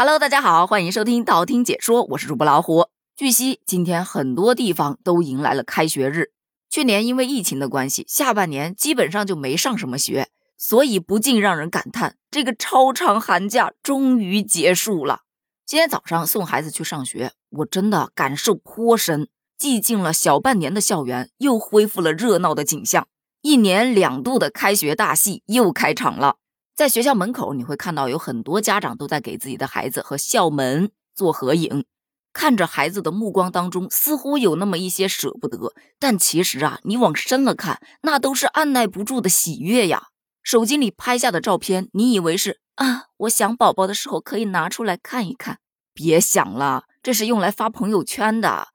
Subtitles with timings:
[0.00, 2.86] Hello，大家好，欢迎收听道听解说，我是主播老虎。
[3.16, 6.30] 据悉，今天很多地方都迎来了开学日。
[6.70, 15.22] 去年因为疫情的关系，下半年基本上就没上什么学，所以不禁让人感叹，这个超长寒假终于结束了。
[15.66, 19.26] 今天早上送孩子去上学，我真的感受颇深。
[19.58, 23.08] 寂静了小半年的校园又恢复了热闹的景象，
[23.42, 26.36] 一年两度的开学大戏又开场了。
[26.78, 31.84] 在学校门口，你会看到有很多家长都在给自己的孩子和校门做合影，
[32.32, 40.04] 看着孩子的目光当中似乎有那么一些舍不得，但其实啊，你往深了看，那都是按耐不住的喜悦呀。
[40.44, 42.60] 手机里拍下的照片，你以为是？
[42.76, 45.58] 啊，我想宝宝的时候可以拿出来看一看。
[45.92, 48.68] 别想了，这是用来发朋友圈的。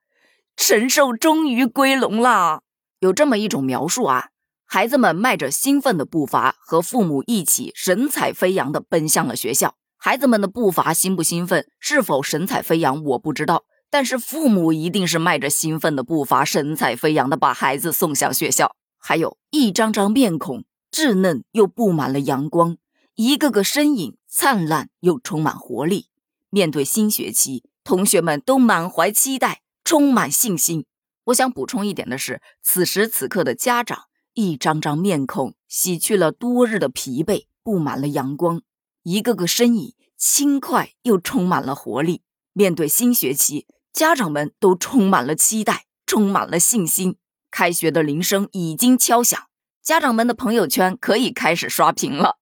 [0.58, 2.64] 神兽终于归笼了，
[3.00, 4.28] 有这么一种描述啊，
[4.66, 9.76] 孩子们迈着兴奋的步伐，和父母一起神采飞扬地奔向了学校。
[9.98, 18.76] 孩子们的步伐兴不兴奋，是否神采飞扬，我不知道，但是父母一定是迈着兴奋的步伐，神采飞扬地把孩子送向学校。
[18.98, 22.78] 还有一张张面孔，稚嫩又布满了阳光。
[23.16, 26.08] 一个个身影灿烂又充满活力，
[26.50, 30.86] 面对新学期，同学们都满怀期待，充满信心。
[31.26, 38.62] 我想补充一点的是，此时此刻的家长，一张张面孔洗去了多日的疲惫，布满了阳光。
[39.04, 42.22] 一个个身影轻快又充满了活力，
[42.54, 47.18] 面对新学期，家长们都充满了期待，充满了信心。
[47.52, 49.40] 开学的铃声已经敲响，
[49.84, 52.38] 家长们的朋友圈可以开始刷屏了。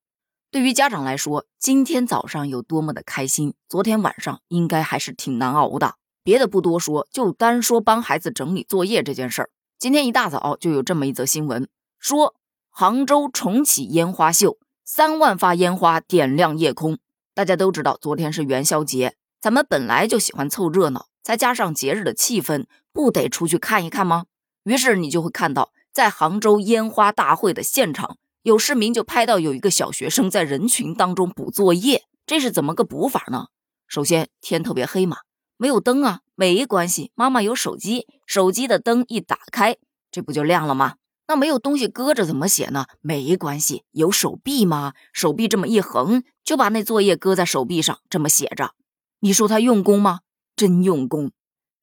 [0.49, 5.95] 对于家长来说，今天早上有多么的开心，昨天晚上应该还是挺难熬的。
[6.23, 9.49] 别的不多说，就单说帮孩子整理作业这件事儿。
[9.79, 11.67] 今天一大早就有这么一则新闻，
[12.01, 12.33] 说
[12.71, 16.97] 杭州重启烟花秀，三万发烟花点亮夜空。
[17.35, 24.25] 大家都知道，昨天是元宵节，咱们本来就喜欢凑热闹，再加上节日的气氛，不得出去看一看吗？
[24.63, 28.17] 于是你就会看到，在杭州烟花大会的现场。
[28.41, 33.49] 有市民就拍到有一个小学生在人群当中补作业，这是怎么个补法呢？
[33.87, 35.17] 首先天特别黑嘛，
[35.57, 39.77] 没有灯啊，没关系，妈妈有手机，手机的灯一打开，
[40.09, 40.95] 这不就亮了吗？
[41.31, 42.87] 那没有东西搁着怎么写呢？
[42.99, 44.91] 没关系，有手臂吗？
[45.13, 48.71] 手臂这么一横，就把那作业搁在手臂上，这么写着。
[49.21, 50.19] 你说他用功吗？
[50.57, 51.31] 真用功。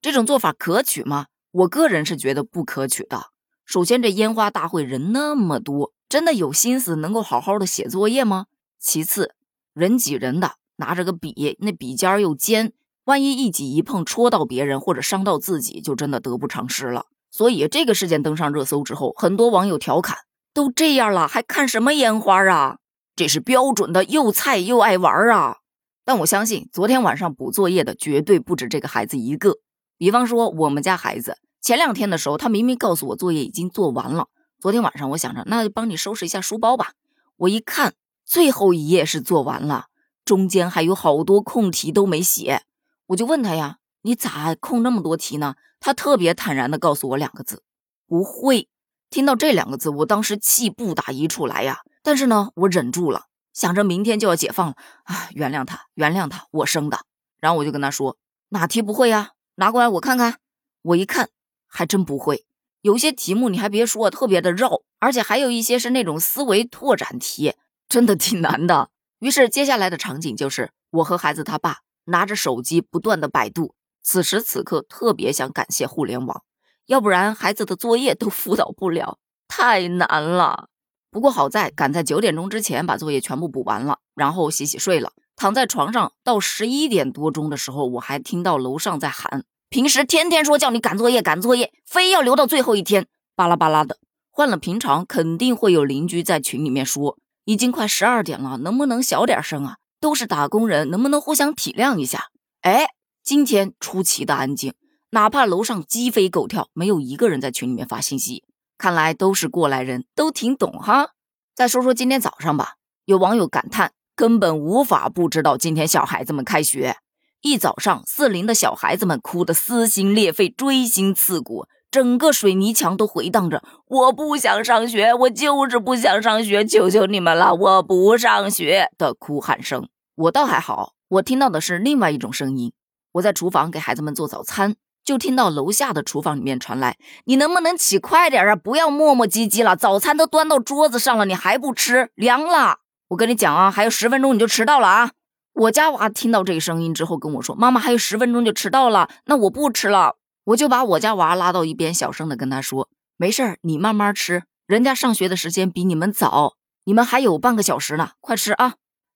[0.02, 1.28] 这种做法可取吗？
[1.50, 3.28] 我个人是觉得不可取的。
[3.64, 5.94] 首先，这烟花大会人那么多。
[6.10, 8.48] 真的有心思能够好好的写作业吗？
[8.78, 9.34] 其次，
[9.72, 17.06] 人挤人的，拿着个笔，那笔尖又尖，万一一挤一碰戳到别人或者伤到自己，就真的得不偿失了。
[17.30, 20.18] 所以这个事件登上热搜之后，很多网友调侃：
[20.52, 22.78] 都这样了，还看什么烟花啊？
[23.14, 25.56] 这是标准的又菜又爱玩啊！
[26.04, 29.58] 但我相信，昨天晚上补作业的绝对不止这个孩子一个。
[29.96, 34.28] 比方说，我们家孩子前两天的时候，他明明告诉我作业已经做完了。
[34.60, 36.92] 昨天晚上，我想着那就帮你收拾一下书包吧。
[37.36, 39.86] 我一看，最后一页是做完了，
[40.24, 42.62] 中间还有好多空题都没写。
[43.08, 47.62] 我就问他呀：“你咋空那么多题呢？”他特别坦然地告诉我两个字
[48.06, 48.68] ：“不会。”
[49.10, 51.80] 听到这两个字，我当时气不打一处来呀。
[52.02, 57.00] 但是呢，我忍住了，想着明天就要解放了啊，原谅他，原谅他，我生的。
[57.38, 58.18] 然后我就跟他说
[58.50, 59.30] ：“哪题不会呀？
[59.54, 60.38] 拿过来我看看。”
[60.82, 61.30] 我一看，
[61.66, 62.44] 还真不会。
[62.82, 67.54] 有些题目你还别说，特别的绕，而且还有一些是那种思维拓展题，
[67.88, 68.90] 真的挺难的。
[69.20, 73.74] 于是接下来的场景就是我和孩子他爸拿着手机不断的百度。
[74.02, 76.42] 此时此刻特别想感谢互联网，
[76.86, 80.68] 要不然孩子的作业都 辅导不了，太难了。
[81.10, 89.44] 不过好在赶在九点钟之前把作业全部补完了，然后洗洗睡了，躺在床上到十一点多钟的时候，我还听到楼上在喊。
[89.70, 93.98] 平时天天说叫你赶作业赶作业，非要留到最后一天，巴拉巴拉的。
[94.30, 99.76] 换了平常，肯定会有邻居在群里面说，已经快十二点了，能不能小点声啊？
[100.00, 102.28] 都是打工人，能不能互相体谅一下？
[102.60, 102.86] 哎，
[103.28, 104.72] 今天出奇的安静，
[105.10, 108.42] 哪怕楼上鸡飞狗跳，没有一个人在群里面发信息。
[108.78, 111.10] 看来都是过来人，都挺懂哈。
[111.54, 116.96] 再说说今天早上吧，有网友感叹，根本无法不知道今天小孩子们开学。
[117.42, 129.86] 一早上，四邻的小孩子们哭得撕心裂肺、锥心刺骨，整个水泥墙都回荡着“我不想上学，我就是不想上学，求求你们了，我不上学”的哭喊声。
[130.14, 132.72] 我倒还好，我听到的是另外一种声音。
[133.18, 138.56] 我在厨房给孩子们做早餐，就听到楼下的厨房里面传来：“你能不能起快点啊？
[138.56, 142.78] 不要磨磨唧唧了，早餐都端到桌子上了，你还不吃，凉了。”
[143.08, 145.12] 我跟你讲啊，还有十分钟你就迟到了啊！
[145.54, 152.88] 我家娃听到这个声音之后跟我说：“妈妈还有十分钟就迟到了，那我不吃了。”我就把我家娃拉到一边，小声的跟他说
[153.18, 156.54] ：“没事，你慢慢吃，人家上学的时间比你们早，
[156.84, 158.74] 你们还有半个小时呢，快吃啊！”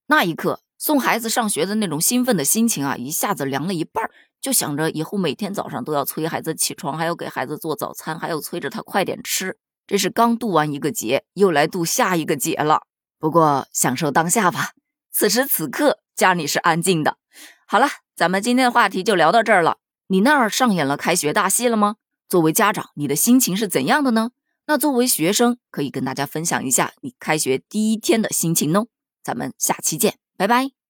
[0.08, 9.56] 那一刻，送孩子上学的那种兴奋的心情啊，一下子凉了一半儿，就想着以后每天早上都要催孩子起床，还要给孩子做早餐，还要催着他快点吃。
[9.86, 12.80] 这是刚度完一个节，又来度下一个节了。
[13.20, 14.72] 不过享受当下吧，
[15.12, 17.16] 此时此刻家里是安静的。
[17.64, 17.86] 好了，
[18.16, 19.76] 咱们今天的话题就聊到这儿了。
[20.08, 21.94] 你那儿上演了开学大戏了吗？
[22.28, 24.32] 作为家长，你的心情是怎样的呢？
[24.66, 28.86] 那作为学生，可以跟大家分享一下你开学第一天的心情呢。
[29.22, 30.81] 咱们下期见，拜拜。